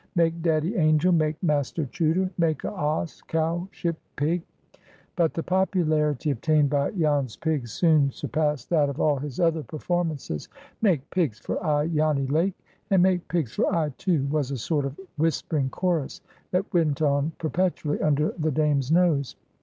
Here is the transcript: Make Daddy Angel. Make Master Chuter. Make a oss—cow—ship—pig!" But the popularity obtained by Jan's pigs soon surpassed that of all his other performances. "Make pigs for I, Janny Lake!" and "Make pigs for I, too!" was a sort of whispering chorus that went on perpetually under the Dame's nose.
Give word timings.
Make 0.15 0.41
Daddy 0.41 0.77
Angel. 0.77 1.11
Make 1.11 1.43
Master 1.43 1.85
Chuter. 1.85 2.31
Make 2.35 2.63
a 2.63 2.71
oss—cow—ship—pig!" 2.71 4.41
But 5.15 5.35
the 5.35 5.43
popularity 5.43 6.31
obtained 6.31 6.71
by 6.71 6.89
Jan's 6.89 7.35
pigs 7.37 7.71
soon 7.73 8.09
surpassed 8.09 8.71
that 8.71 8.89
of 8.89 8.99
all 8.99 9.17
his 9.17 9.39
other 9.39 9.61
performances. 9.61 10.49
"Make 10.81 11.07
pigs 11.11 11.37
for 11.37 11.63
I, 11.63 11.87
Janny 11.87 12.27
Lake!" 12.31 12.57
and 12.89 13.03
"Make 13.03 13.27
pigs 13.27 13.53
for 13.53 13.71
I, 13.71 13.89
too!" 13.95 14.25
was 14.31 14.49
a 14.49 14.57
sort 14.57 14.85
of 14.85 14.99
whispering 15.17 15.69
chorus 15.69 16.21
that 16.49 16.73
went 16.73 17.03
on 17.03 17.33
perpetually 17.37 18.01
under 18.01 18.31
the 18.39 18.49
Dame's 18.49 18.91
nose. 18.91 19.35